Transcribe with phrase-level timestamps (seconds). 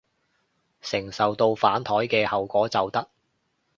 [0.81, 3.07] 承受到反枱嘅後果就得